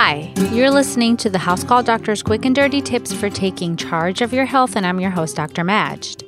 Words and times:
Hi, 0.00 0.32
you're 0.52 0.70
listening 0.70 1.16
to 1.16 1.28
the 1.28 1.40
House 1.40 1.64
Call 1.64 1.82
Doctor's 1.82 2.22
quick 2.22 2.44
and 2.44 2.54
dirty 2.54 2.80
tips 2.80 3.12
for 3.12 3.28
taking 3.28 3.74
charge 3.74 4.20
of 4.22 4.32
your 4.32 4.44
health, 4.44 4.76
and 4.76 4.86
I'm 4.86 5.00
your 5.00 5.10
host, 5.10 5.34
Dr. 5.34 5.64
Majd. 5.64 6.22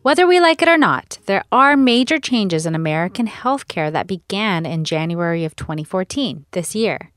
Whether 0.00 0.26
we 0.26 0.40
like 0.40 0.62
it 0.62 0.70
or 0.70 0.78
not, 0.78 1.18
there 1.26 1.44
are 1.52 1.76
major 1.76 2.18
changes 2.18 2.64
in 2.64 2.74
American 2.74 3.26
healthcare 3.26 3.92
that 3.92 4.06
began 4.06 4.64
in 4.64 4.84
January 4.84 5.44
of 5.44 5.54
2014, 5.54 6.46
this 6.52 6.74
year. 6.74 7.12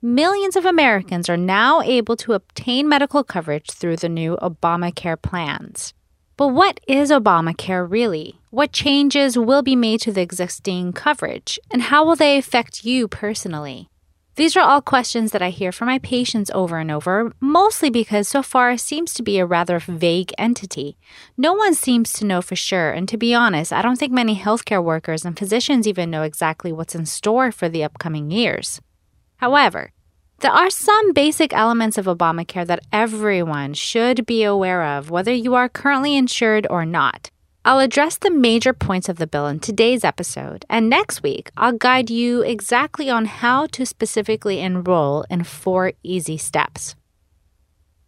Millions 0.00 0.56
of 0.56 0.64
Americans 0.64 1.28
are 1.28 1.36
now 1.36 1.82
able 1.82 2.16
to 2.16 2.32
obtain 2.32 2.88
medical 2.88 3.22
coverage 3.22 3.70
through 3.70 3.96
the 3.96 4.08
new 4.08 4.38
Obamacare 4.40 5.20
plans. 5.20 5.92
But 6.38 6.48
what 6.48 6.80
is 6.88 7.10
Obamacare 7.10 7.86
really? 7.86 8.40
What 8.48 8.72
changes 8.72 9.36
will 9.36 9.62
be 9.62 9.76
made 9.76 10.00
to 10.00 10.12
the 10.12 10.22
existing 10.22 10.94
coverage? 10.94 11.58
And 11.70 11.82
how 11.82 12.02
will 12.02 12.16
they 12.16 12.38
affect 12.38 12.86
you 12.86 13.08
personally? 13.08 13.90
These 14.34 14.56
are 14.56 14.62
all 14.62 14.80
questions 14.80 15.32
that 15.32 15.42
I 15.42 15.50
hear 15.50 15.72
from 15.72 15.88
my 15.88 15.98
patients 15.98 16.50
over 16.54 16.78
and 16.78 16.90
over, 16.90 17.32
mostly 17.38 17.90
because 17.90 18.26
so 18.26 18.42
far 18.42 18.70
it 18.70 18.80
seems 18.80 19.12
to 19.14 19.22
be 19.22 19.38
a 19.38 19.44
rather 19.44 19.78
vague 19.78 20.32
entity. 20.38 20.96
No 21.36 21.52
one 21.52 21.74
seems 21.74 22.14
to 22.14 22.24
know 22.24 22.40
for 22.40 22.56
sure, 22.56 22.92
and 22.92 23.06
to 23.10 23.18
be 23.18 23.34
honest, 23.34 23.74
I 23.74 23.82
don't 23.82 23.98
think 23.98 24.10
many 24.10 24.34
healthcare 24.36 24.82
workers 24.82 25.26
and 25.26 25.38
physicians 25.38 25.86
even 25.86 26.10
know 26.10 26.22
exactly 26.22 26.72
what's 26.72 26.94
in 26.94 27.04
store 27.04 27.52
for 27.52 27.68
the 27.68 27.84
upcoming 27.84 28.30
years. 28.30 28.80
However, 29.36 29.92
there 30.38 30.50
are 30.50 30.70
some 30.70 31.12
basic 31.12 31.52
elements 31.52 31.98
of 31.98 32.06
Obamacare 32.06 32.66
that 32.66 32.86
everyone 32.90 33.74
should 33.74 34.24
be 34.24 34.44
aware 34.44 34.82
of, 34.82 35.10
whether 35.10 35.32
you 35.32 35.54
are 35.54 35.68
currently 35.68 36.16
insured 36.16 36.66
or 36.70 36.86
not. 36.86 37.30
I'll 37.64 37.78
address 37.78 38.16
the 38.16 38.30
major 38.30 38.72
points 38.72 39.08
of 39.08 39.18
the 39.18 39.26
bill 39.28 39.46
in 39.46 39.60
today's 39.60 40.02
episode, 40.02 40.64
and 40.68 40.90
next 40.90 41.22
week 41.22 41.52
I'll 41.56 41.72
guide 41.72 42.10
you 42.10 42.42
exactly 42.42 43.08
on 43.08 43.26
how 43.26 43.66
to 43.66 43.86
specifically 43.86 44.58
enroll 44.58 45.24
in 45.30 45.44
four 45.44 45.92
easy 46.02 46.36
steps. 46.36 46.96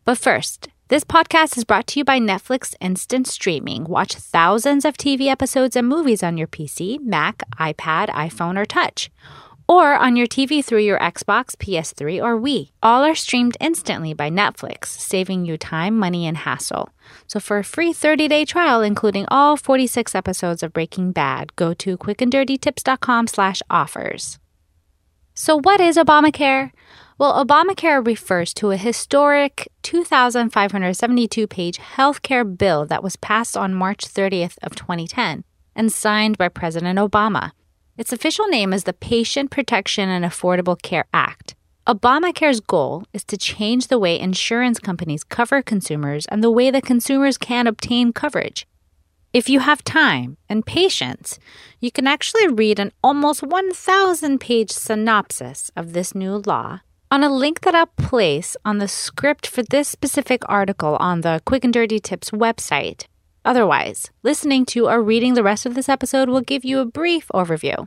But 0.04 0.18
first, 0.18 0.68
this 0.88 1.04
podcast 1.04 1.56
is 1.56 1.64
brought 1.64 1.86
to 1.88 2.00
you 2.00 2.04
by 2.04 2.18
Netflix 2.18 2.74
Instant 2.80 3.28
Streaming. 3.28 3.84
Watch 3.84 4.16
thousands 4.16 4.84
of 4.84 4.96
TV 4.96 5.28
episodes 5.28 5.76
and 5.76 5.88
movies 5.88 6.24
on 6.24 6.36
your 6.36 6.48
PC, 6.48 6.98
Mac, 7.00 7.44
iPad, 7.56 8.08
iPhone, 8.08 8.58
or 8.58 8.64
Touch 8.66 9.08
or 9.68 9.94
on 9.94 10.16
your 10.16 10.26
TV 10.26 10.64
through 10.64 10.80
your 10.80 10.98
Xbox, 10.98 11.56
PS3, 11.56 12.22
or 12.22 12.38
Wii. 12.38 12.70
All 12.82 13.02
are 13.02 13.14
streamed 13.14 13.56
instantly 13.60 14.12
by 14.14 14.30
Netflix, 14.30 14.86
saving 14.86 15.44
you 15.46 15.56
time, 15.56 15.98
money, 15.98 16.26
and 16.26 16.36
hassle. 16.36 16.90
So 17.26 17.40
for 17.40 17.58
a 17.58 17.64
free 17.64 17.92
30-day 17.92 18.44
trial, 18.44 18.82
including 18.82 19.26
all 19.28 19.56
46 19.56 20.14
episodes 20.14 20.62
of 20.62 20.72
Breaking 20.72 21.12
Bad, 21.12 21.56
go 21.56 21.74
to 21.74 21.96
quickanddirtytips.com 21.96 23.26
slash 23.26 23.62
offers. 23.70 24.38
So 25.34 25.58
what 25.60 25.80
is 25.80 25.96
Obamacare? 25.96 26.70
Well, 27.16 27.44
Obamacare 27.44 28.04
refers 28.04 28.52
to 28.54 28.70
a 28.70 28.76
historic 28.76 29.68
2,572-page 29.82 31.78
healthcare 31.78 32.58
bill 32.58 32.86
that 32.86 33.02
was 33.02 33.16
passed 33.16 33.56
on 33.56 33.74
March 33.74 34.04
30th 34.06 34.58
of 34.62 34.74
2010 34.74 35.44
and 35.76 35.92
signed 35.92 36.38
by 36.38 36.48
President 36.48 36.98
Obama. 36.98 37.52
Its 37.96 38.12
official 38.12 38.48
name 38.48 38.72
is 38.72 38.84
the 38.84 38.92
Patient 38.92 39.52
Protection 39.52 40.08
and 40.08 40.24
Affordable 40.24 40.80
Care 40.82 41.04
Act. 41.14 41.54
Obamacare's 41.86 42.58
goal 42.58 43.04
is 43.12 43.22
to 43.22 43.36
change 43.36 43.86
the 43.86 44.00
way 44.00 44.18
insurance 44.18 44.80
companies 44.80 45.22
cover 45.22 45.62
consumers 45.62 46.26
and 46.26 46.42
the 46.42 46.50
way 46.50 46.72
that 46.72 46.82
consumers 46.82 47.38
can 47.38 47.68
obtain 47.68 48.12
coverage. 48.12 48.66
If 49.32 49.48
you 49.48 49.60
have 49.60 49.84
time 49.84 50.38
and 50.48 50.66
patience, 50.66 51.38
you 51.78 51.92
can 51.92 52.08
actually 52.08 52.48
read 52.48 52.80
an 52.80 52.90
almost 53.04 53.44
1,000 53.44 54.40
page 54.40 54.72
synopsis 54.72 55.70
of 55.76 55.92
this 55.92 56.16
new 56.16 56.42
law 56.44 56.80
on 57.12 57.22
a 57.22 57.32
link 57.32 57.60
that 57.60 57.76
I'll 57.76 57.86
place 57.86 58.56
on 58.64 58.78
the 58.78 58.88
script 58.88 59.46
for 59.46 59.62
this 59.62 59.88
specific 59.88 60.42
article 60.48 60.96
on 60.98 61.20
the 61.20 61.40
Quick 61.44 61.62
and 61.62 61.72
Dirty 61.72 62.00
Tips 62.00 62.32
website. 62.32 63.04
Otherwise, 63.44 64.10
listening 64.22 64.64
to 64.64 64.88
or 64.88 65.02
reading 65.02 65.34
the 65.34 65.42
rest 65.42 65.66
of 65.66 65.74
this 65.74 65.88
episode 65.88 66.30
will 66.30 66.40
give 66.40 66.64
you 66.64 66.78
a 66.78 66.86
brief 66.86 67.28
overview. 67.34 67.86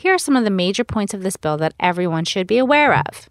Here 0.00 0.14
are 0.14 0.18
some 0.18 0.36
of 0.36 0.44
the 0.44 0.50
major 0.50 0.84
points 0.84 1.12
of 1.12 1.24
this 1.24 1.36
bill 1.36 1.56
that 1.56 1.74
everyone 1.80 2.24
should 2.24 2.46
be 2.46 2.56
aware 2.56 2.94
of. 2.94 3.28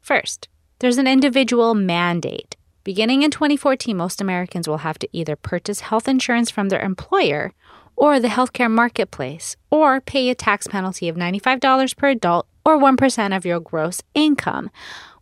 First, 0.00 0.48
there's 0.80 0.98
an 0.98 1.06
individual 1.06 1.76
mandate. 1.76 2.56
Beginning 2.82 3.22
in 3.22 3.30
2014, 3.30 3.96
most 3.96 4.20
Americans 4.20 4.66
will 4.66 4.78
have 4.78 4.98
to 4.98 5.08
either 5.12 5.36
purchase 5.36 5.78
health 5.78 6.08
insurance 6.08 6.50
from 6.50 6.70
their 6.70 6.80
employer 6.80 7.52
or 7.94 8.18
the 8.18 8.26
healthcare 8.26 8.68
marketplace, 8.68 9.54
or 9.70 10.00
pay 10.00 10.28
a 10.28 10.34
tax 10.34 10.66
penalty 10.66 11.08
of 11.08 11.14
$95 11.14 11.96
per 11.96 12.08
adult 12.08 12.48
or 12.64 12.76
1% 12.76 13.36
of 13.36 13.46
your 13.46 13.60
gross 13.60 14.02
income, 14.12 14.72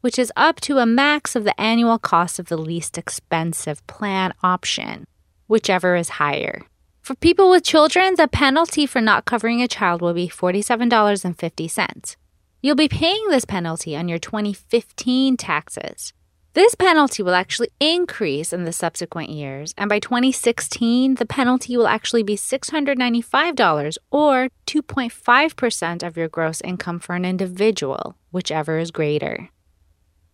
which 0.00 0.18
is 0.18 0.32
up 0.34 0.62
to 0.62 0.78
a 0.78 0.86
max 0.86 1.36
of 1.36 1.44
the 1.44 1.60
annual 1.60 1.98
cost 1.98 2.38
of 2.38 2.46
the 2.46 2.56
least 2.56 2.96
expensive 2.96 3.86
plan 3.86 4.32
option 4.42 5.06
whichever 5.46 5.94
is 5.94 6.08
higher. 6.08 6.62
For 7.06 7.14
people 7.14 7.50
with 7.50 7.62
children, 7.62 8.16
the 8.16 8.26
penalty 8.26 8.84
for 8.84 9.00
not 9.00 9.26
covering 9.26 9.62
a 9.62 9.68
child 9.68 10.02
will 10.02 10.12
be 10.12 10.26
$47.50. 10.26 12.16
You'll 12.60 12.74
be 12.74 12.88
paying 12.88 13.28
this 13.28 13.44
penalty 13.44 13.94
on 13.94 14.08
your 14.08 14.18
2015 14.18 15.36
taxes. 15.36 16.12
This 16.54 16.74
penalty 16.74 17.22
will 17.22 17.36
actually 17.36 17.68
increase 17.78 18.52
in 18.52 18.64
the 18.64 18.72
subsequent 18.72 19.30
years, 19.30 19.72
and 19.78 19.88
by 19.88 20.00
2016, 20.00 21.14
the 21.14 21.26
penalty 21.26 21.76
will 21.76 21.86
actually 21.86 22.24
be 22.24 22.34
$695 22.34 23.98
or 24.10 24.48
2.5% 24.66 26.02
of 26.02 26.16
your 26.16 26.28
gross 26.28 26.60
income 26.62 26.98
for 26.98 27.14
an 27.14 27.24
individual, 27.24 28.16
whichever 28.32 28.80
is 28.80 28.90
greater. 28.90 29.50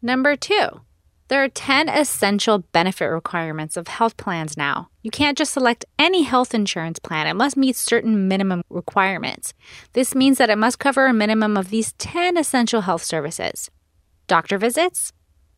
Number 0.00 0.36
two, 0.36 0.80
there 1.28 1.42
are 1.42 1.48
10 1.48 1.88
essential 1.88 2.58
benefit 2.72 3.06
requirements 3.06 3.76
of 3.76 3.88
health 3.88 4.16
plans 4.16 4.56
now. 4.56 4.88
You 5.02 5.10
can't 5.10 5.38
just 5.38 5.52
select 5.52 5.84
any 5.98 6.22
health 6.22 6.54
insurance 6.54 6.98
plan, 6.98 7.26
it 7.26 7.34
must 7.34 7.56
meet 7.56 7.76
certain 7.76 8.28
minimum 8.28 8.62
requirements. 8.68 9.54
This 9.92 10.14
means 10.14 10.38
that 10.38 10.50
it 10.50 10.58
must 10.58 10.78
cover 10.78 11.06
a 11.06 11.12
minimum 11.12 11.56
of 11.56 11.70
these 11.70 11.92
10 11.94 12.36
essential 12.36 12.82
health 12.82 13.02
services 13.02 13.70
doctor 14.26 14.56
visits, 14.56 15.12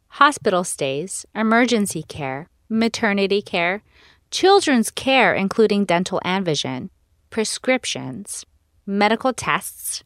hospital 0.08 0.64
stays, 0.64 1.26
emergency 1.34 2.02
care, 2.02 2.48
maternity 2.68 3.42
care, 3.42 3.82
children's 4.30 4.90
care, 4.90 5.34
including 5.34 5.84
dental 5.84 6.20
and 6.24 6.44
vision, 6.44 6.90
prescriptions, 7.30 8.44
medical 8.86 9.32
tests, 9.32 10.02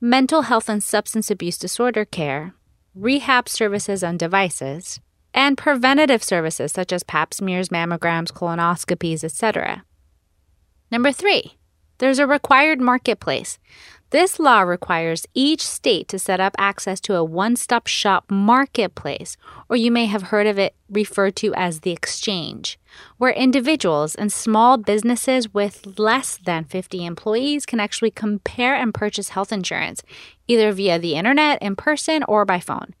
mental 0.00 0.42
health 0.42 0.68
and 0.68 0.82
substance 0.82 1.30
abuse 1.30 1.58
disorder 1.58 2.04
care, 2.04 2.54
rehab 2.94 3.48
services 3.48 4.02
and 4.02 4.18
devices, 4.18 5.00
and 5.32 5.56
preventative 5.56 6.22
services 6.22 6.72
such 6.72 6.92
as 6.92 7.02
pap 7.02 7.32
smears, 7.32 7.68
mammograms, 7.68 8.32
colonoscopies, 8.32 9.22
etc. 9.22 9.84
Number 10.90 11.12
three, 11.12 11.56
there's 12.00 12.18
a 12.18 12.26
required 12.26 12.80
marketplace. 12.80 13.58
This 14.10 14.40
law 14.40 14.62
requires 14.62 15.24
each 15.34 15.64
state 15.64 16.08
to 16.08 16.18
set 16.18 16.40
up 16.40 16.56
access 16.58 16.98
to 17.02 17.14
a 17.14 17.22
one 17.22 17.54
stop 17.54 17.86
shop 17.86 18.24
marketplace, 18.28 19.36
or 19.68 19.76
you 19.76 19.92
may 19.92 20.06
have 20.06 20.22
heard 20.22 20.48
of 20.48 20.58
it 20.58 20.74
referred 20.90 21.36
to 21.36 21.54
as 21.54 21.80
the 21.80 21.92
exchange, 21.92 22.76
where 23.18 23.30
individuals 23.30 24.16
and 24.16 24.32
small 24.32 24.78
businesses 24.78 25.54
with 25.54 25.96
less 25.96 26.36
than 26.38 26.64
50 26.64 27.06
employees 27.06 27.64
can 27.64 27.78
actually 27.78 28.10
compare 28.10 28.74
and 28.74 28.92
purchase 28.92 29.28
health 29.28 29.52
insurance, 29.52 30.02
either 30.48 30.72
via 30.72 30.98
the 30.98 31.14
internet, 31.14 31.62
in 31.62 31.76
person, 31.76 32.24
or 32.24 32.44
by 32.44 32.58
phone. 32.58 32.94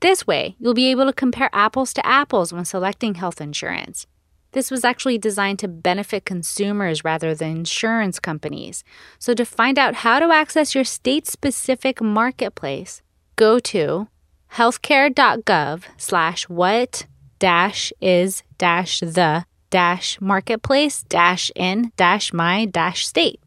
This 0.00 0.26
way, 0.26 0.56
you'll 0.58 0.74
be 0.74 0.90
able 0.90 1.06
to 1.06 1.12
compare 1.12 1.50
apples 1.52 1.92
to 1.94 2.06
apples 2.06 2.52
when 2.52 2.64
selecting 2.64 3.14
health 3.14 3.40
insurance. 3.40 4.08
This 4.52 4.70
was 4.70 4.84
actually 4.84 5.18
designed 5.18 5.58
to 5.60 5.68
benefit 5.68 6.24
consumers 6.24 7.04
rather 7.04 7.34
than 7.34 7.58
insurance 7.58 8.18
companies. 8.18 8.82
So, 9.18 9.34
to 9.34 9.44
find 9.44 9.78
out 9.78 9.96
how 9.96 10.18
to 10.18 10.32
access 10.32 10.74
your 10.74 10.84
state 10.84 11.26
specific 11.26 12.00
marketplace, 12.00 13.02
go 13.36 13.58
to 13.60 14.08
healthcare.gov 14.52 15.82
slash 15.96 16.48
what 16.48 17.06
dash 17.38 17.92
is 18.00 18.42
dash 18.56 19.00
the 19.00 19.44
dash 19.70 20.20
marketplace 20.20 21.02
dash 21.02 21.52
in 21.54 21.92
dash 21.96 22.32
my 22.32 22.64
dash 22.64 23.06
state. 23.06 23.40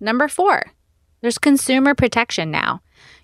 Number 0.00 0.28
four, 0.28 0.72
there's 1.20 1.38
consumer 1.38 1.94
protection 1.94 2.50
now. 2.50 2.80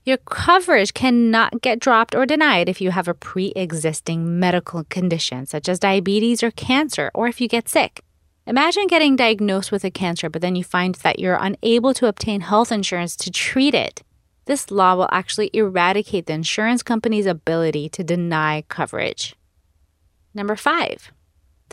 Your 0.06 0.18
coverage 0.18 0.92
cannot 0.92 1.62
get 1.62 1.78
dropped 1.78 2.14
or 2.14 2.26
denied 2.26 2.68
if 2.68 2.82
you 2.82 2.90
have 2.90 3.08
a 3.08 3.14
pre 3.14 3.54
existing 3.56 4.38
medical 4.38 4.84
condition, 4.84 5.46
such 5.46 5.66
as 5.66 5.78
diabetes 5.78 6.42
or 6.42 6.50
cancer, 6.50 7.10
or 7.14 7.26
if 7.26 7.40
you 7.40 7.48
get 7.48 7.70
sick. 7.70 8.02
Imagine 8.46 8.86
getting 8.86 9.16
diagnosed 9.16 9.72
with 9.72 9.82
a 9.82 9.90
cancer, 9.90 10.28
but 10.28 10.42
then 10.42 10.56
you 10.56 10.62
find 10.62 10.96
that 10.96 11.18
you're 11.18 11.38
unable 11.40 11.94
to 11.94 12.06
obtain 12.06 12.42
health 12.42 12.70
insurance 12.70 13.16
to 13.16 13.30
treat 13.30 13.74
it. 13.74 14.02
This 14.44 14.70
law 14.70 14.94
will 14.94 15.08
actually 15.10 15.48
eradicate 15.54 16.26
the 16.26 16.34
insurance 16.34 16.82
company's 16.82 17.24
ability 17.24 17.88
to 17.88 18.04
deny 18.04 18.64
coverage. 18.68 19.34
Number 20.34 20.54
five, 20.54 21.12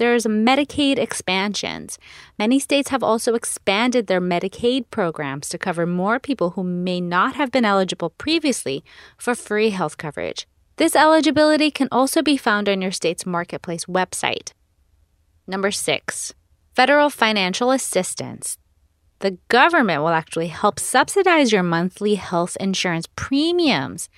there's 0.01 0.25
Medicaid 0.25 0.98
expansions. 0.98 2.00
Many 2.39 2.57
states 2.57 2.89
have 2.89 3.03
also 3.03 3.36
expanded 3.36 4.07
their 4.07 4.19
Medicaid 4.19 4.86
programs 4.89 5.48
to 5.50 5.59
cover 5.59 5.86
more 5.86 6.18
people 6.19 6.50
who 6.50 6.63
may 6.63 7.00
not 7.00 7.36
have 7.36 7.51
been 7.51 7.65
eligible 7.65 8.09
previously 8.09 8.83
for 9.15 9.36
free 9.36 9.69
health 9.69 9.98
coverage. 9.98 10.48
This 10.77 10.95
eligibility 10.95 11.69
can 11.69 11.88
also 11.92 12.24
be 12.24 12.36
found 12.36 12.68
on 12.68 12.81
your 12.81 12.89
state's 12.89 13.27
marketplace 13.27 13.86
website. 13.86 14.53
Number 15.45 15.69
six, 15.69 16.33
federal 16.74 17.12
financial 17.12 17.69
assistance. 17.69 18.57
The 19.19 19.38
government 19.50 20.01
will 20.01 20.09
actually 20.09 20.48
help 20.48 20.80
subsidize 20.80 21.51
your 21.51 21.62
monthly 21.62 22.15
health 22.15 22.57
insurance 22.59 23.07
premiums 23.15 24.09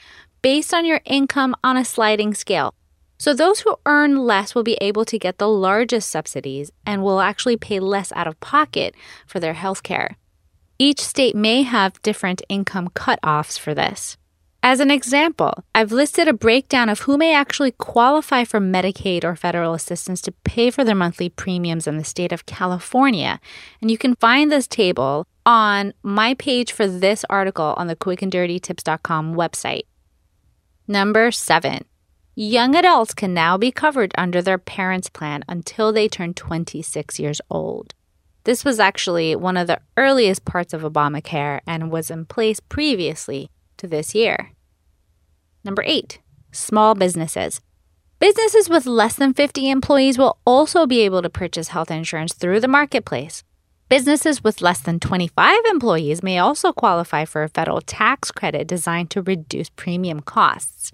based 0.42 0.74
on 0.74 0.86
your 0.86 1.02
income 1.04 1.58
on 1.62 1.76
a 1.76 1.84
sliding 1.84 2.34
scale. 2.34 2.74
So, 3.24 3.34
those 3.34 3.62
who 3.62 3.78
earn 3.86 4.18
less 4.18 4.54
will 4.54 4.64
be 4.64 4.78
able 4.82 5.06
to 5.06 5.18
get 5.18 5.38
the 5.38 5.48
largest 5.48 6.12
subsidies 6.12 6.74
and 6.86 7.02
will 7.02 7.22
actually 7.22 7.56
pay 7.56 7.80
less 7.80 8.12
out 8.18 8.28
of 8.28 8.38
pocket 8.42 8.96
for 9.26 9.40
their 9.40 9.54
health 9.54 9.82
care. 9.82 10.18
Each 10.78 11.00
state 11.00 11.34
may 11.34 11.62
have 11.62 12.02
different 12.02 12.42
income 12.50 12.90
cutoffs 12.90 13.58
for 13.58 13.74
this. 13.74 14.18
As 14.62 14.82
an 14.82 14.92
example, 14.92 15.64
I've 15.74 15.94
listed 15.94 16.28
a 16.28 16.34
breakdown 16.34 16.90
of 16.90 17.00
who 17.00 17.18
may 17.18 17.34
actually 17.34 17.72
qualify 17.72 18.44
for 18.44 18.60
Medicaid 18.60 19.24
or 19.24 19.38
federal 19.38 19.74
assistance 19.74 20.20
to 20.24 20.34
pay 20.44 20.70
for 20.70 20.84
their 20.84 20.94
monthly 20.94 21.30
premiums 21.30 21.88
in 21.88 21.98
the 21.98 22.04
state 22.04 22.34
of 22.34 22.46
California. 22.46 23.40
And 23.82 23.90
you 23.90 23.98
can 23.98 24.16
find 24.16 24.52
this 24.52 24.68
table 24.68 25.28
on 25.46 25.94
my 26.04 26.34
page 26.34 26.74
for 26.74 26.88
this 26.88 27.24
article 27.30 27.74
on 27.78 27.88
the 27.88 27.96
quickanddirtytips.com 27.96 29.34
website. 29.34 29.84
Number 30.90 31.32
seven, 31.32 31.86
young 32.36 32.76
adults 32.76 33.14
can 33.14 33.34
now 33.34 33.58
be 33.58 33.72
covered 33.72 34.14
under 34.18 34.42
their 34.42 34.58
parents' 34.58 35.10
plan 35.10 35.44
until 35.48 35.92
they 35.92 36.08
turn 36.08 36.34
26 36.34 37.20
years 37.20 37.42
old. 37.50 37.94
This 38.44 38.66
was 38.66 38.80
actually 38.80 39.36
one 39.36 39.56
of 39.56 39.68
the 39.68 39.80
earliest 39.96 40.44
parts 40.44 40.74
of 40.74 40.82
Obamacare 40.82 41.62
and 41.66 41.92
was 41.92 42.12
in 42.12 42.26
place 42.26 42.60
previously 42.60 43.50
to 43.78 43.88
this 43.88 44.14
year. 44.14 44.52
Number 45.64 45.84
eight, 45.86 46.20
small 46.52 46.94
businesses. 46.94 47.62
Businesses 48.20 48.70
with 48.70 48.86
less 48.86 49.16
than 49.16 49.34
50 49.34 49.70
employees 49.70 50.18
will 50.18 50.38
also 50.46 50.86
be 50.86 51.02
able 51.02 51.22
to 51.22 51.30
purchase 51.30 51.70
health 51.70 51.92
insurance 51.92 52.34
through 52.34 52.60
the 52.60 52.68
marketplace. 52.68 53.44
Businesses 53.90 54.44
with 54.44 54.62
less 54.62 54.80
than 54.80 55.00
25 55.00 55.60
employees 55.70 56.24
may 56.24 56.40
also 56.40 56.74
qualify 56.74 57.26
for 57.26 57.44
a 57.44 57.50
federal 57.50 57.82
tax 57.82 58.32
credit 58.32 58.68
designed 58.68 59.10
to 59.12 59.22
reduce 59.22 59.70
premium 59.70 60.22
costs. 60.22 60.92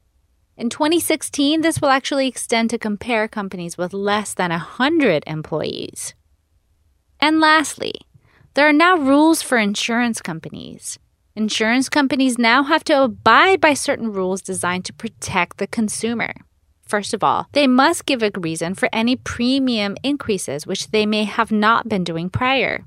In 0.60 0.70
2016, 0.70 1.62
this 1.62 1.82
will 1.82 1.88
actually 1.88 2.28
extend 2.28 2.70
to 2.72 2.78
compare 2.78 3.30
companies 3.30 3.78
with 3.78 3.94
less 3.94 4.34
than 4.34 4.50
100 4.50 5.24
employees. 5.26 6.14
And 7.22 7.40
lastly, 7.40 7.94
there 8.56 8.68
are 8.68 8.74
now 8.74 8.98
rules 8.98 9.42
for 9.42 9.58
insurance 9.58 10.22
companies. 10.22 11.00
Insurance 11.34 11.88
companies 11.88 12.38
now 12.38 12.64
have 12.64 12.84
to 12.84 13.04
abide 13.04 13.62
by 13.62 13.74
certain 13.74 14.12
rules 14.12 14.42
designed 14.42 14.84
to 14.84 14.94
protect 14.94 15.60
the 15.60 15.68
consumer. 15.68 16.34
First 16.86 17.14
of 17.14 17.24
all, 17.24 17.48
they 17.54 17.66
must 17.66 18.06
give 18.06 18.22
a 18.22 18.32
reason 18.38 18.76
for 18.76 18.90
any 18.92 19.16
premium 19.16 19.96
increases 20.04 20.68
which 20.68 20.92
they 20.92 21.06
may 21.06 21.24
have 21.24 21.54
not 21.54 21.88
been 21.88 22.04
doing 22.04 22.30
prior. 22.30 22.84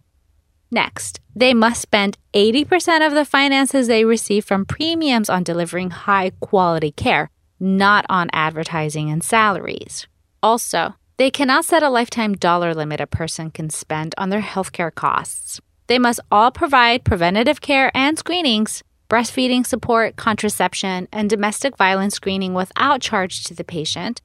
Next, 0.70 1.20
they 1.34 1.54
must 1.54 1.80
spend 1.80 2.18
80% 2.34 3.06
of 3.06 3.14
the 3.14 3.24
finances 3.24 3.86
they 3.86 4.04
receive 4.04 4.44
from 4.44 4.66
premiums 4.66 5.30
on 5.30 5.42
delivering 5.42 5.88
high 5.88 6.32
quality 6.40 6.92
care, 6.92 7.30
not 7.62 8.04
on 8.08 8.28
advertising 8.32 9.08
and 9.08 9.22
salaries. 9.22 10.08
Also, 10.42 10.96
they 11.16 11.30
cannot 11.30 11.64
set 11.64 11.84
a 11.84 11.88
lifetime 11.88 12.34
dollar 12.34 12.74
limit 12.74 13.00
a 13.00 13.06
person 13.06 13.50
can 13.50 13.70
spend 13.70 14.14
on 14.18 14.30
their 14.30 14.42
healthcare 14.42 14.92
costs. 14.92 15.60
They 15.86 15.98
must 15.98 16.20
all 16.30 16.50
provide 16.50 17.04
preventative 17.04 17.60
care 17.60 17.92
and 17.94 18.18
screenings, 18.18 18.82
breastfeeding 19.08 19.64
support, 19.64 20.16
contraception, 20.16 21.06
and 21.12 21.30
domestic 21.30 21.76
violence 21.76 22.14
screening 22.14 22.54
without 22.54 23.00
charge 23.00 23.44
to 23.44 23.54
the 23.54 23.62
patient. 23.62 24.20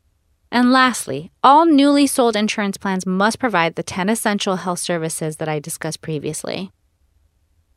And 0.51 0.71
lastly, 0.71 1.31
all 1.43 1.65
newly 1.65 2.07
sold 2.07 2.35
insurance 2.35 2.77
plans 2.77 3.05
must 3.05 3.37
provide 3.37 3.75
the 3.75 3.83
10 3.83 4.09
essential 4.09 4.55
health 4.55 4.79
services 4.79 5.37
that 5.37 5.49
I 5.49 5.59
discussed 5.59 6.01
previously. 6.01 6.71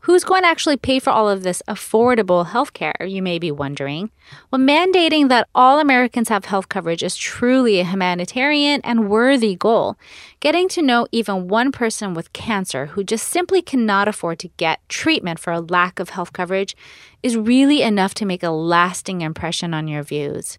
Who's 0.05 0.25
going 0.25 0.43
to 0.43 0.49
actually 0.49 0.79
pay 0.79 0.99
for 0.99 1.11
all 1.11 1.29
of 1.29 1.43
this 1.43 1.62
affordable 1.69 2.47
health 2.47 2.73
care, 2.73 2.97
you 3.05 3.20
may 3.20 3.38
be 3.38 3.52
wondering? 3.52 4.11
Well, 4.50 4.61
mandating 4.61 5.29
that 5.29 5.49
all 5.55 5.79
Americans 5.79 6.31
have 6.31 6.47
health 6.47 6.70
coverage 6.70 7.02
is 7.02 7.17
truly 7.17 7.81
a 7.81 7.85
humanitarian 7.85 8.81
and 8.82 9.11
worthy 9.11 9.56
goal. 9.56 9.97
Getting 10.41 10.69
to 10.70 10.81
know 10.81 11.06
even 11.12 11.49
one 11.49 11.70
person 11.70 12.14
with 12.14 12.32
cancer 12.32 12.87
who 12.87 13.05
just 13.05 13.29
simply 13.29 13.61
cannot 13.61 14.08
afford 14.08 14.38
to 14.38 14.49
get 14.56 14.81
treatment 14.88 15.38
for 15.38 15.52
a 15.52 15.61
lack 15.61 16.00
of 16.00 16.11
health 16.11 16.32
coverage 16.32 16.75
is 17.23 17.37
really 17.37 17.82
enough 17.82 18.14
to 18.14 18.25
make 18.25 18.43
a 18.43 18.50
lasting 18.50 19.20
impression 19.20 19.75
on 19.75 19.87
your 19.87 20.02
views. 20.02 20.58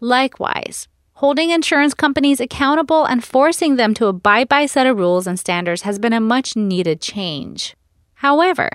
Likewise, 0.00 0.88
holding 1.14 1.48
insurance 1.48 1.94
companies 1.94 2.38
accountable 2.38 3.06
and 3.06 3.24
forcing 3.24 3.76
them 3.76 3.94
to 3.94 4.08
abide 4.08 4.50
by 4.50 4.60
a 4.60 4.68
set 4.68 4.86
of 4.86 4.98
rules 4.98 5.26
and 5.26 5.40
standards 5.40 5.82
has 5.82 5.98
been 5.98 6.12
a 6.12 6.20
much 6.20 6.54
needed 6.54 7.00
change. 7.00 7.74
However, 8.16 8.70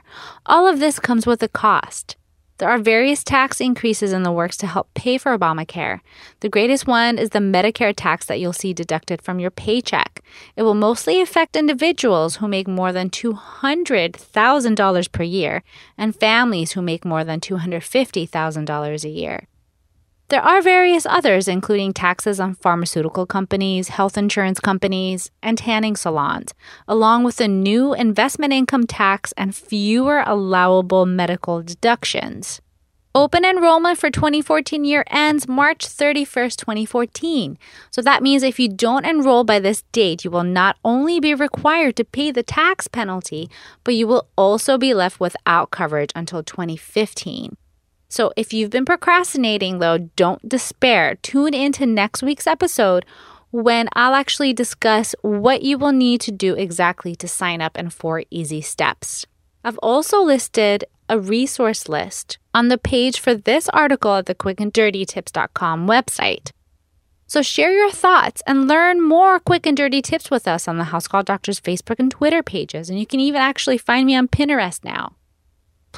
all 0.46 0.68
of 0.68 0.80
this 0.80 1.00
comes 1.00 1.26
with 1.26 1.42
a 1.44 1.48
cost. 1.48 2.18
There 2.60 2.70
are 2.70 2.78
various 2.78 3.24
tax 3.24 3.62
increases 3.62 4.12
in 4.12 4.24
the 4.24 4.34
works 4.34 4.58
to 4.58 4.68
help 4.68 4.94
pay 4.94 5.18
for 5.18 5.38
Obamacare. 5.38 6.02
The 6.42 6.50
greatest 6.50 6.86
one 6.86 7.18
is 7.18 7.30
the 7.30 7.40
Medicare 7.40 7.94
tax 7.96 8.26
that 8.26 8.42
you'll 8.42 8.52
see 8.52 8.74
deducted 8.74 9.22
from 9.22 9.40
your 9.40 9.50
paycheck. 9.50 10.22
It 10.58 10.64
will 10.64 10.74
mostly 10.74 11.22
affect 11.22 11.56
individuals 11.56 12.36
who 12.36 12.50
make 12.50 12.68
more 12.68 12.92
than 12.92 13.10
$200,000 13.10 15.12
per 15.14 15.24
year 15.24 15.64
and 15.98 16.14
families 16.14 16.74
who 16.74 16.82
make 16.82 17.06
more 17.06 17.24
than 17.24 17.40
$250,000 17.40 19.04
a 19.06 19.10
year. 19.10 19.48
There 20.30 20.44
are 20.44 20.62
various 20.62 21.08
others, 21.08 21.48
including 21.48 21.92
taxes 21.92 22.40
on 22.40 22.54
pharmaceutical 22.54 23.26
companies, 23.26 23.88
health 23.88 24.16
insurance 24.16 24.60
companies, 24.60 25.32
and 25.42 25.58
tanning 25.58 25.96
salons, 25.96 26.54
along 26.88 27.24
with 27.24 27.42
a 27.42 27.48
new 27.48 27.96
investment 27.96 28.54
income 28.54 28.86
tax 28.86 29.34
and 29.38 29.56
fewer 29.56 30.24
allowable 30.28 31.08
medical 31.08 31.64
deductions. 31.64 32.62
Open 33.16 33.44
enrollment 33.44 33.98
for 33.98 34.12
2014 34.12 34.86
year 34.86 35.04
ends 35.10 35.48
March 35.48 35.88
31st, 35.88 36.58
2014. 36.58 37.58
So 37.90 38.04
that 38.04 38.22
means 38.22 38.44
if 38.44 38.60
you 38.60 38.70
don't 38.70 39.08
enroll 39.08 39.44
by 39.44 39.60
this 39.60 39.82
date, 39.92 40.24
you 40.24 40.30
will 40.30 40.44
not 40.44 40.78
only 40.86 41.20
be 41.20 41.34
required 41.34 41.96
to 41.96 42.06
pay 42.06 42.30
the 42.30 42.44
tax 42.44 42.88
penalty, 42.88 43.50
but 43.84 43.96
you 43.96 44.06
will 44.06 44.28
also 44.36 44.78
be 44.78 44.94
left 44.94 45.20
without 45.20 45.72
coverage 45.72 46.12
until 46.14 46.44
2015. 46.44 47.58
So 48.10 48.34
if 48.36 48.54
you've 48.54 48.72
been 48.72 48.86
procrastinating, 48.86 49.80
though, 49.80 50.10
don't 50.16 50.48
despair. 50.50 51.16
Tune 51.22 51.54
into 51.54 51.86
next 51.86 52.24
week's 52.24 52.48
episode 52.48 53.06
when 53.52 53.88
I'll 53.94 54.16
actually 54.16 54.54
discuss 54.54 55.16
what 55.22 55.62
you 55.62 55.78
will 55.78 55.92
need 55.92 56.22
to 56.22 56.32
do 56.32 56.56
exactly 56.56 57.16
to 57.16 57.28
sign 57.28 57.62
up 57.62 57.78
and 57.78 57.94
four 57.94 58.24
easy 58.30 58.62
steps. 58.62 59.26
I've 59.64 59.78
also 59.80 60.22
listed 60.22 60.86
a 61.08 61.20
resource 61.20 61.90
list 61.90 62.38
on 62.54 62.68
the 62.68 62.78
page 62.78 63.20
for 63.20 63.34
this 63.34 63.70
article 63.70 64.16
at 64.16 64.26
the 64.26 64.36
quickanddirtytips.com 64.36 65.88
website. 65.88 66.52
So 67.28 67.44
share 67.44 67.72
your 67.72 67.92
thoughts 67.92 68.42
and 68.48 68.68
learn 68.68 69.02
more 69.02 69.40
quick 69.40 69.68
and 69.68 69.78
dirty 69.78 70.02
tips 70.02 70.32
with 70.32 70.48
us 70.48 70.68
on 70.68 70.78
the 70.78 70.86
House 70.86 71.08
Call 71.08 71.22
Doctors 71.22 71.60
Facebook 71.60 72.00
and 72.00 72.10
Twitter 72.10 72.42
pages. 72.42 72.90
And 72.90 73.00
you 73.00 73.06
can 73.06 73.20
even 73.20 73.42
actually 73.42 73.78
find 73.78 74.08
me 74.08 74.16
on 74.16 74.28
Pinterest 74.28 74.84
now. 74.84 75.16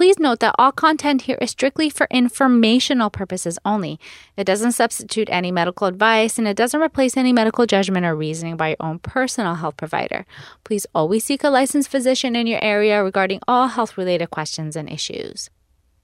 Please 0.02 0.18
note 0.18 0.40
that 0.40 0.56
all 0.58 0.72
content 0.72 1.22
here 1.22 1.38
is 1.40 1.52
strictly 1.52 1.88
for 1.88 2.08
informational 2.10 3.12
purposes 3.12 3.60
only. 3.64 4.00
It 4.36 4.46
doesn't 4.46 4.72
substitute 4.72 5.30
any 5.30 5.52
medical 5.52 5.86
advice 5.86 6.40
and 6.40 6.48
it 6.48 6.58
doesn't 6.58 6.82
replace 6.82 7.16
any 7.16 7.32
medical 7.32 7.68
judgment 7.68 8.04
or 8.04 8.16
reasoning 8.16 8.58
by 8.58 8.70
your 8.70 8.78
own 8.80 8.98
personal 8.98 9.54
health 9.54 9.78
provider. 9.78 10.26
Please 10.64 10.88
always 10.96 11.24
seek 11.24 11.44
a 11.44 11.50
licensed 11.50 11.92
physician 11.92 12.36
in 12.36 12.48
your 12.48 12.58
area 12.64 13.04
regarding 13.04 13.42
all 13.48 13.68
health 13.68 13.96
related 13.96 14.32
questions 14.32 14.76
and 14.76 14.90
issues. 14.90 15.52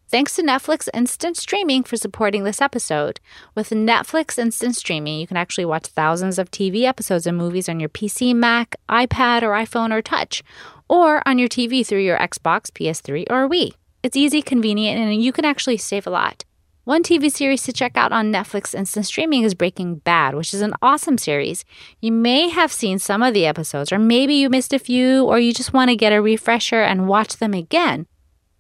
Thanks 0.10 0.36
to 0.36 0.44
Netflix 0.44 0.88
Instant 0.94 1.36
Streaming 1.36 1.82
for 1.82 1.98
supporting 1.98 2.44
this 2.44 2.62
episode. 2.62 3.20
With 3.56 3.72
Netflix 3.72 4.38
Instant 4.38 4.75
Streaming, 4.75 5.20
you 5.20 5.25
can 5.25 5.38
actually 5.38 5.66
watch 5.66 5.88
thousands 5.88 6.38
of 6.38 6.51
TV 6.51 6.84
episodes 6.84 7.25
and 7.25 7.36
movies 7.36 7.68
on 7.68 7.80
your 7.80 7.89
PC, 7.89 8.36
Mac, 8.36 8.75
iPad, 8.88 9.42
or 9.42 9.54
iPhone 9.54 9.92
or 9.92 10.04
touch 10.04 10.44
or 10.88 11.27
on 11.27 11.39
your 11.39 11.50
TV 11.50 11.84
through 11.84 12.04
your 12.04 12.20
Xbox, 12.20 12.70
PS3, 12.70 13.25
or 13.32 13.50
Wii. 13.50 13.74
It's 14.08 14.16
easy, 14.16 14.42
convenient, 14.42 14.98
and 14.98 15.22
you 15.22 15.34
can 15.34 15.44
actually 15.44 15.76
save 15.76 16.08
a 16.08 16.10
lot. 16.10 16.46
One 16.86 17.04
TV 17.04 17.30
series 17.30 17.64
to 17.64 17.74
check 17.74 17.98
out 17.98 18.14
on 18.14 18.32
Netflix 18.32 18.74
instant 18.74 19.06
streaming 19.06 19.44
is 19.44 19.54
Breaking 19.54 19.96
Bad, 19.96 20.34
which 20.34 20.54
is 20.54 20.62
an 20.62 20.74
awesome 20.82 21.18
series. 21.18 21.66
You 22.00 22.14
may 22.14 22.48
have 22.48 22.72
seen 22.72 23.00
some 23.00 23.22
of 23.22 23.34
the 23.34 23.46
episodes, 23.46 23.92
or 23.92 24.00
maybe 24.00 24.34
you 24.36 24.50
missed 24.50 24.72
a 24.72 24.80
few, 24.80 25.26
or 25.26 25.40
you 25.40 25.54
just 25.54 25.74
want 25.74 25.90
to 25.90 25.98
get 25.98 26.14
a 26.14 26.22
refresher 26.22 26.82
and 26.82 27.10
watch 27.10 27.36
them 27.36 27.54
again. 27.54 28.08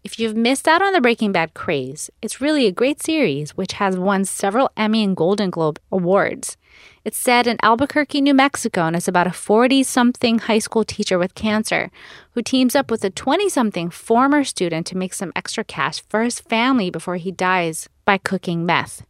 If 0.07 0.17
you've 0.17 0.37
missed 0.37 0.69
out 0.69 0.81
on 0.81 0.93
the 0.93 1.01
Breaking 1.01 1.33
Bad 1.33 1.53
craze, 1.53 2.09
it's 2.21 2.39
really 2.39 2.65
a 2.65 2.71
great 2.71 3.03
series 3.03 3.57
which 3.57 3.73
has 3.73 3.97
won 3.97 4.23
several 4.23 4.71
Emmy 4.77 5.03
and 5.03 5.17
Golden 5.17 5.49
Globe 5.49 5.81
awards. 5.91 6.55
It's 7.03 7.17
set 7.17 7.45
in 7.45 7.57
Albuquerque, 7.61 8.21
New 8.21 8.33
Mexico, 8.33 8.83
and 8.83 8.95
it's 8.95 9.09
about 9.09 9.27
a 9.27 9.33
40 9.33 9.83
something 9.83 10.39
high 10.39 10.59
school 10.59 10.85
teacher 10.85 11.19
with 11.19 11.35
cancer 11.35 11.91
who 12.31 12.41
teams 12.41 12.73
up 12.73 12.89
with 12.89 13.03
a 13.03 13.09
20 13.09 13.49
something 13.49 13.89
former 13.89 14.45
student 14.45 14.87
to 14.87 14.95
make 14.95 15.13
some 15.13 15.33
extra 15.35 15.65
cash 15.65 16.01
for 16.07 16.23
his 16.23 16.39
family 16.39 16.89
before 16.89 17.17
he 17.17 17.33
dies 17.33 17.89
by 18.05 18.17
cooking 18.17 18.65
meth. 18.65 19.05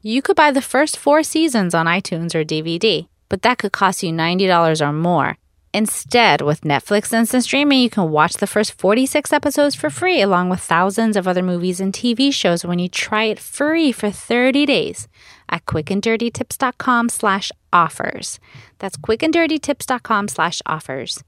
You 0.00 0.22
could 0.22 0.36
buy 0.36 0.52
the 0.52 0.62
first 0.62 0.96
four 0.96 1.24
seasons 1.24 1.74
on 1.74 1.86
iTunes 1.86 2.36
or 2.36 2.44
DVD, 2.44 3.08
but 3.28 3.42
that 3.42 3.58
could 3.58 3.72
cost 3.72 4.04
you 4.04 4.12
$90 4.12 4.80
or 4.80 4.92
more. 4.92 5.38
Instead, 5.76 6.40
with 6.40 6.62
Netflix 6.62 7.12
Instant 7.12 7.44
Streaming, 7.44 7.80
you 7.80 7.90
can 7.90 8.10
watch 8.10 8.32
the 8.38 8.46
first 8.46 8.72
46 8.72 9.30
episodes 9.30 9.74
for 9.74 9.90
free, 9.90 10.22
along 10.22 10.48
with 10.48 10.60
thousands 10.60 11.18
of 11.18 11.28
other 11.28 11.42
movies 11.42 11.80
and 11.80 11.92
TV 11.92 12.32
shows 12.32 12.64
when 12.64 12.78
you 12.78 12.88
try 12.88 13.24
it 13.24 13.38
free 13.38 13.92
for 13.92 14.10
30 14.10 14.64
days 14.64 15.06
at 15.50 15.66
quickanddirtytips.com 15.66 17.10
slash 17.10 17.52
offers. 17.74 18.40
That's 18.78 18.96
quickanddirtytips.com 18.96 20.28
slash 20.28 20.62
offers. 20.64 21.22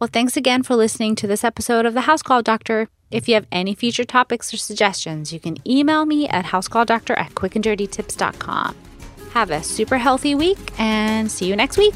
Well, 0.00 0.10
thanks 0.12 0.36
again 0.36 0.64
for 0.64 0.74
listening 0.74 1.14
to 1.14 1.28
this 1.28 1.44
episode 1.44 1.86
of 1.86 1.94
the 1.94 2.08
House 2.10 2.22
Call 2.22 2.42
Doctor. 2.42 2.88
If 3.12 3.28
you 3.28 3.34
have 3.34 3.46
any 3.52 3.76
future 3.76 4.02
topics 4.02 4.52
or 4.52 4.56
suggestions, 4.56 5.32
you 5.32 5.38
can 5.38 5.58
email 5.64 6.06
me 6.06 6.26
at 6.26 6.46
housecalldoctor 6.46 7.16
at 7.16 7.36
quickanddirtytips.com. 7.36 8.74
Have 9.30 9.52
a 9.52 9.62
super 9.62 9.98
healthy 9.98 10.34
week 10.34 10.72
and 10.76 11.30
see 11.30 11.46
you 11.46 11.54
next 11.54 11.78
week. 11.78 11.94